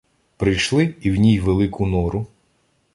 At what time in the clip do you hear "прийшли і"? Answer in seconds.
0.37-1.11